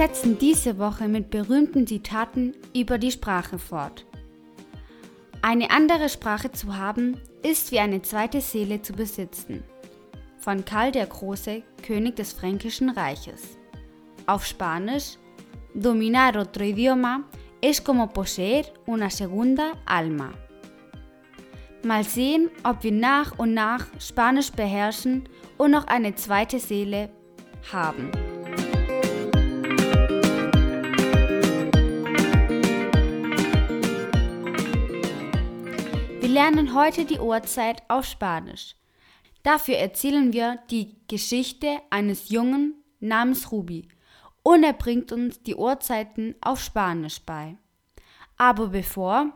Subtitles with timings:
[0.00, 4.06] setzen diese Woche mit berühmten Zitaten über die Sprache fort.
[5.42, 9.62] Eine andere Sprache zu haben, ist wie eine zweite Seele zu besitzen.
[10.38, 13.58] Von Karl der Große, König des Fränkischen Reiches.
[14.24, 15.18] Auf Spanisch,
[15.74, 17.24] dominar otro idioma
[17.60, 20.32] es como poseer una segunda alma.
[21.84, 25.28] Mal sehen, ob wir nach und nach Spanisch beherrschen
[25.58, 27.10] und noch eine zweite Seele
[27.70, 28.29] haben.
[36.40, 38.74] Lernen heute die Uhrzeit auf Spanisch.
[39.42, 43.88] Dafür erzählen wir die Geschichte eines Jungen namens Ruby
[44.42, 47.58] und er bringt uns die Uhrzeiten auf Spanisch bei.
[48.38, 49.34] Aber bevor,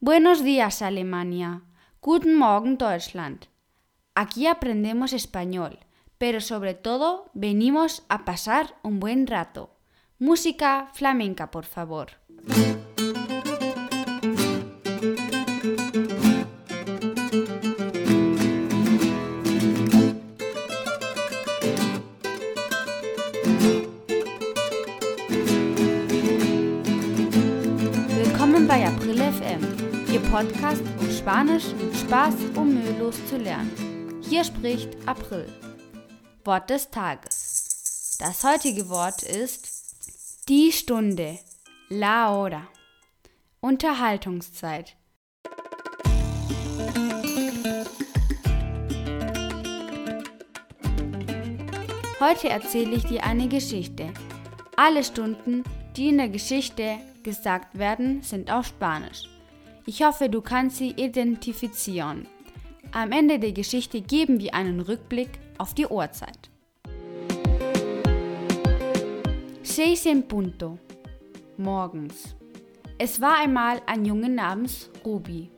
[0.00, 1.60] Buenos días Alemania,
[2.00, 3.48] Guten Morgen Deutschland.
[4.14, 5.78] Aquí aprendemos español,
[6.16, 9.68] pero sobre todo venimos a pasar un buen rato.
[10.18, 12.06] Música flamenca, por favor.
[28.68, 31.64] Bei April FM, Ihr Podcast, um Spanisch
[32.02, 33.72] Spaß und mühelos zu lernen.
[34.20, 35.50] Hier spricht April.
[36.44, 38.18] Wort des Tages.
[38.20, 39.70] Das heutige Wort ist
[40.50, 41.38] die Stunde,
[41.88, 42.68] la hora.
[43.60, 44.96] Unterhaltungszeit.
[52.20, 54.12] Heute erzähle ich dir eine Geschichte.
[54.76, 55.64] Alle Stunden,
[55.96, 56.98] die in der Geschichte
[57.28, 59.28] gesagt werden, sind auf Spanisch.
[59.84, 62.26] Ich hoffe, du kannst sie identifizieren.
[62.92, 65.28] Am Ende der Geschichte geben wir einen Rückblick
[65.58, 66.48] auf die Uhrzeit.
[69.62, 70.78] Seis en punto.
[71.58, 72.34] Morgens.
[72.96, 75.50] Es war einmal ein Junge namens Ruby.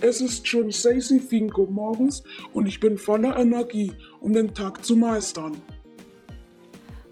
[0.00, 2.22] Es ist schon 6.05 Uhr morgens
[2.54, 5.60] und ich bin voller Energie, um den Tag zu meistern.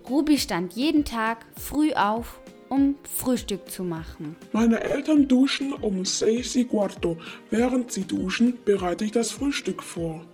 [0.09, 2.40] Ruby stand jeden Tag früh auf,
[2.70, 4.36] um Frühstück zu machen.
[4.53, 7.19] Meine Eltern duschen um 6 y cuarto.
[7.50, 10.25] Während sie duschen, bereite ich das Frühstück vor.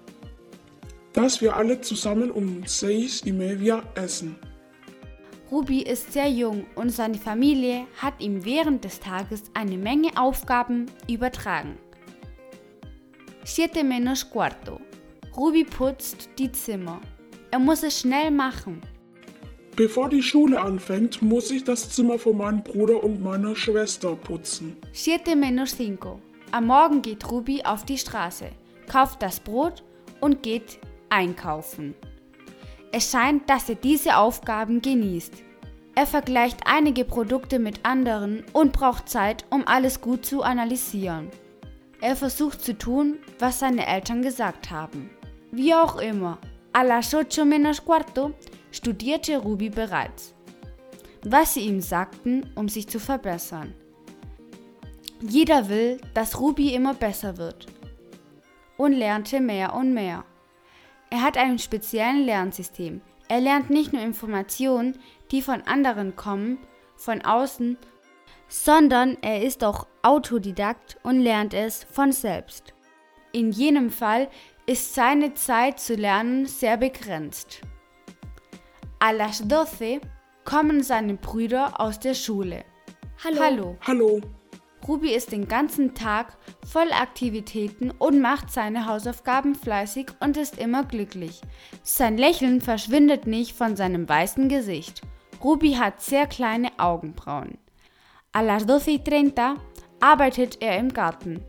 [1.12, 4.36] Das wir alle zusammen um 6 y media essen.
[5.50, 10.86] Ruby ist sehr jung und seine Familie hat ihm während des Tages eine Menge Aufgaben
[11.08, 11.78] übertragen.
[13.44, 14.80] Siete menos cuarto.
[15.36, 17.00] Ruby putzt die Zimmer.
[17.50, 18.82] Er muss es schnell machen.
[19.76, 24.74] Bevor die Schule anfängt, muss ich das Zimmer von meinem Bruder und meiner Schwester putzen.
[24.92, 26.18] Siete menos cinco.
[26.50, 28.48] Am Morgen geht Ruby auf die Straße,
[28.90, 29.84] kauft das Brot
[30.22, 30.78] und geht
[31.10, 31.94] einkaufen.
[32.90, 35.34] Es scheint, dass er diese Aufgaben genießt.
[35.94, 41.28] Er vergleicht einige Produkte mit anderen und braucht Zeit, um alles gut zu analysieren.
[42.00, 45.10] Er versucht zu tun, was seine Eltern gesagt haben.
[45.52, 46.38] Wie auch immer,
[46.72, 48.32] a las ocho menos cuarto
[48.76, 50.34] studierte Ruby bereits,
[51.24, 53.74] was sie ihm sagten, um sich zu verbessern.
[55.20, 57.66] Jeder will, dass Ruby immer besser wird
[58.76, 60.24] und lernte mehr und mehr.
[61.08, 63.00] Er hat ein spezielles Lernsystem.
[63.28, 64.98] Er lernt nicht nur Informationen,
[65.30, 66.58] die von anderen kommen,
[66.96, 67.78] von außen,
[68.48, 72.74] sondern er ist auch Autodidakt und lernt es von selbst.
[73.32, 74.28] In jenem Fall
[74.66, 77.62] ist seine Zeit zu lernen sehr begrenzt.
[78.98, 80.00] A las 12
[80.44, 82.64] kommen seine Brüder aus der Schule.
[83.22, 83.40] Hallo.
[83.40, 83.76] Hallo.
[83.82, 84.20] Hallo,
[84.88, 90.84] Ruby ist den ganzen Tag voll Aktivitäten und macht seine Hausaufgaben fleißig und ist immer
[90.84, 91.40] glücklich.
[91.82, 95.02] Sein Lächeln verschwindet nicht von seinem weißen Gesicht.
[95.42, 97.58] Ruby hat sehr kleine Augenbrauen.
[98.32, 99.56] A las 12.30
[100.00, 101.44] arbeitet er im Garten.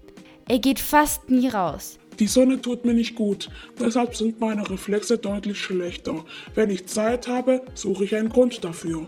[0.50, 2.00] Er geht fast nie raus.
[2.19, 3.49] Die Sonne tut mir nicht gut,
[3.79, 6.25] deshalb sind meine Reflexe deutlich schlechter.
[6.55, 9.07] Wenn ich Zeit habe, suche ich einen Grund dafür.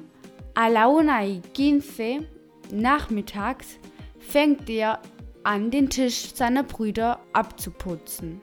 [0.56, 2.26] A la una y quince
[2.72, 3.80] nachmittags
[4.20, 5.00] fängt er
[5.44, 8.42] an, den Tisch seiner Brüder abzuputzen.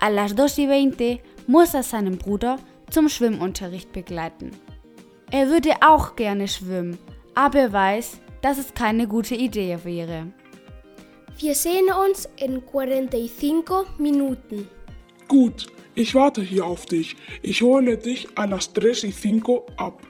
[0.00, 2.58] A las dos y veinte muss er seinen Bruder
[2.90, 4.50] zum Schwimmunterricht begleiten.
[5.30, 6.98] Er würde auch gerne schwimmen,
[7.34, 10.28] aber er weiß, dass es keine gute Idee wäre.
[11.40, 14.66] Wir sehen uns in 45 Minuten.
[15.28, 17.14] Gut, ich warte hier auf dich.
[17.42, 19.44] Ich hole dich a las 3 y 5
[19.76, 20.02] ab.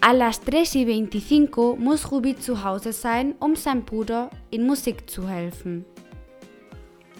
[0.00, 5.08] A las 3 y 25 muss Ruby zu Hause sein, um seinem Bruder in Musik
[5.08, 5.84] zu helfen.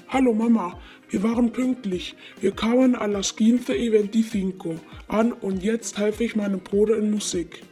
[0.08, 0.76] Hallo Mama,
[1.08, 2.17] wir waren pünktlich.
[2.40, 7.62] Wir kamen a las 15.25 an und jetzt helfe ich meinem Bruder in Musik.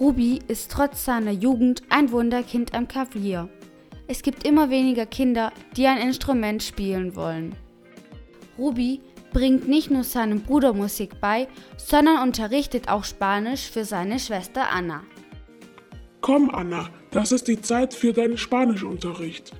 [0.00, 3.48] Ruby ist trotz seiner Jugend ein Wunderkind am Klavier.
[4.12, 7.54] Es gibt immer weniger Kinder, die ein Instrument spielen wollen.
[8.58, 9.00] Ruby
[9.32, 11.48] bringt nicht nur seinem Bruder Musik bei,
[11.78, 15.02] sondern unterrichtet auch Spanisch für seine Schwester Anna.
[16.20, 19.52] Komm Anna, das ist die Zeit für deinen Spanischunterricht.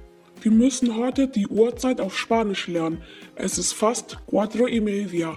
[0.42, 3.02] Wir müssen heute die Uhrzeit auf Spanisch lernen.
[3.36, 5.34] Es ist fast cuatro y media.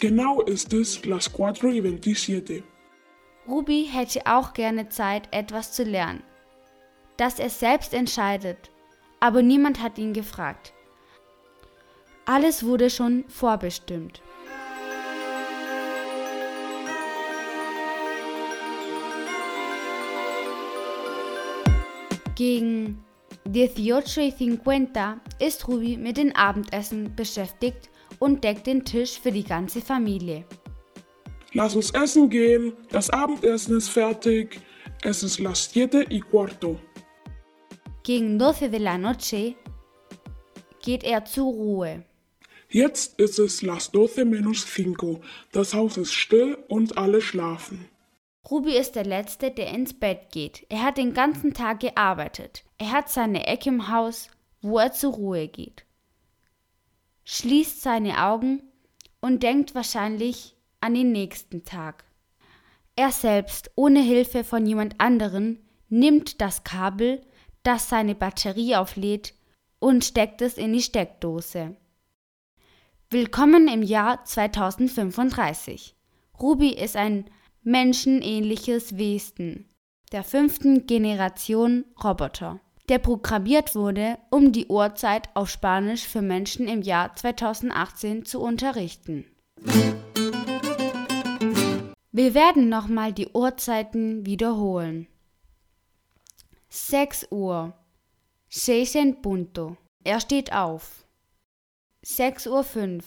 [0.00, 2.64] Genau ist es las cuatro y veintisiete.
[3.46, 6.24] Ruby hätte auch gerne Zeit, etwas zu lernen.
[7.16, 8.70] Dass er selbst entscheidet,
[9.20, 10.72] aber niemand hat ihn gefragt.
[12.26, 14.20] Alles wurde schon vorbestimmt.
[22.34, 23.02] Gegen
[23.46, 27.88] 18.50 ist Ruby mit dem Abendessen beschäftigt
[28.18, 30.44] und deckt den Tisch für die ganze Familie.
[31.54, 34.60] Lass uns essen gehen, das Abendessen ist fertig.
[35.02, 36.78] Es ist las siete y cuarto.
[38.06, 39.56] Gegen 12 de la noche
[40.80, 42.04] geht er zur Ruhe.
[42.70, 45.22] Jetzt ist es las doce menos cinco.
[45.50, 47.88] Das Haus ist still und alle schlafen.
[48.48, 50.66] Ruby ist der Letzte, der ins Bett geht.
[50.68, 52.62] Er hat den ganzen Tag gearbeitet.
[52.78, 54.28] Er hat seine Ecke im Haus,
[54.62, 55.84] wo er zur Ruhe geht.
[57.24, 58.62] Schließt seine Augen
[59.20, 62.04] und denkt wahrscheinlich an den nächsten Tag.
[62.94, 65.58] Er selbst, ohne Hilfe von jemand anderen,
[65.88, 67.20] nimmt das Kabel,
[67.66, 69.34] das seine Batterie auflädt,
[69.78, 71.76] und steckt es in die Steckdose.
[73.10, 75.94] Willkommen im Jahr 2035.
[76.40, 77.26] Ruby ist ein
[77.62, 79.68] menschenähnliches Wesen
[80.12, 86.82] der fünften Generation Roboter, der programmiert wurde, um die Uhrzeit auf Spanisch für Menschen im
[86.82, 89.24] Jahr 2018 zu unterrichten.
[92.12, 95.08] Wir werden nochmal die Uhrzeiten wiederholen.
[96.78, 97.72] 6 Uhr.
[98.50, 99.78] 6 en punto.
[100.04, 101.06] Er steht auf.
[102.02, 103.02] 6 Uhr 5.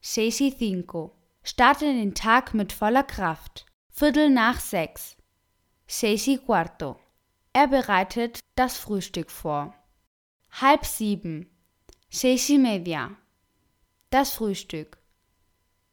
[0.00, 1.12] 6 y 5.
[1.44, 3.64] Starte den Tag mit voller Kraft.
[3.90, 5.16] Viertel nach sechs.
[5.86, 6.98] Seis y cuarto.
[7.52, 9.72] Er bereitet das Frühstück vor.
[10.50, 11.48] Halb sieben.
[12.10, 13.16] Seis y media.
[14.10, 14.98] Das Frühstück.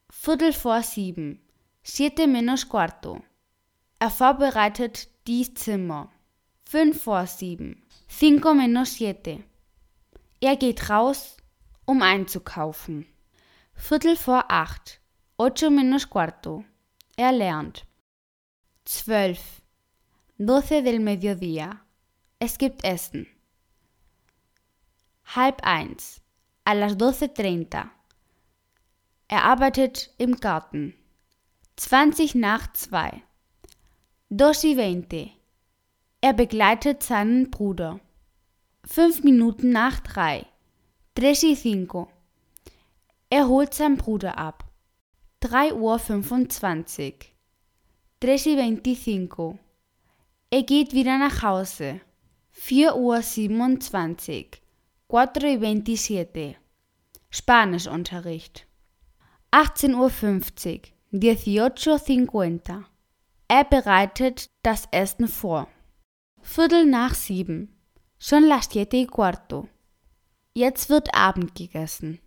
[0.10, 1.48] Viertel vor sieben.
[1.84, 3.22] Siete menos cuarto.
[4.00, 6.12] Er vorbereitet die Zimmer.
[6.71, 7.81] Fünf vor sieben.
[8.07, 9.44] Cinco menos siete.
[10.39, 11.36] Er geht raus,
[11.86, 13.07] um einzukaufen.
[13.74, 15.01] Viertel vor acht.
[15.36, 16.63] Ocho menos cuarto.
[17.18, 17.88] Er lernt.
[18.86, 19.63] 12.
[20.38, 21.81] 12 del Mediodía.
[22.38, 23.25] Es gibt Essen.
[25.25, 26.22] Halb eins.
[26.65, 27.89] A las 12.30.
[29.27, 30.94] Er arbeitet im Garten.
[31.77, 33.24] 20 nach 2.
[34.30, 35.38] Dos y veinte.
[36.21, 38.01] Er begleitet seinen Bruder.
[38.83, 40.45] 5 Minuten nach 3.
[41.16, 42.10] Tres y cinco.
[43.30, 44.66] Er holt seinen Bruder ab.
[45.39, 47.33] 3 Uhr 25.
[48.19, 49.60] 3 y 25.
[50.50, 52.01] Er geht wieder nach Hause.
[52.51, 54.62] 4 Uhr 27.
[55.10, 56.58] 4 y 27.
[57.29, 58.67] Spanischunterricht.
[59.51, 60.94] 18 Uhr 50.
[61.13, 62.84] 18.50.
[63.48, 65.70] Er bereitet das Essen vor.
[66.51, 67.70] Viertel nach sieben.
[68.18, 69.68] Schon las siete y cuarto.
[70.56, 72.18] Jetzt wird Abend gegessen.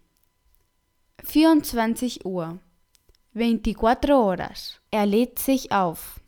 [1.24, 2.60] 24 Uhr.
[3.34, 4.80] 24 Horas.
[4.92, 6.20] Er lädt sich auf.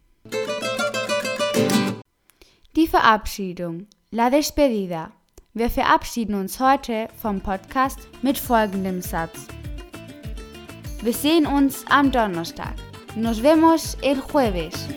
[2.74, 3.86] Die Verabschiedung.
[4.10, 5.12] La despedida.
[5.52, 9.46] Wir verabschieden uns heute vom Podcast mit folgendem Satz.
[11.00, 12.74] Wir sehen uns am Donnerstag.
[13.14, 14.88] Nos vemos el jueves.